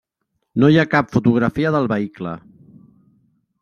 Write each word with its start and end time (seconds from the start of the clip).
No 0.63 0.69
hi 0.75 0.79
ha 0.79 0.85
cap 0.95 1.13
fotografia 1.17 1.75
del 1.79 1.91
vehicle. 1.95 2.37